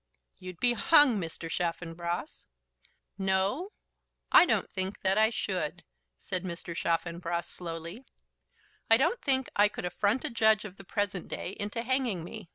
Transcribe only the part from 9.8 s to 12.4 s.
affront a judge of the present day into hanging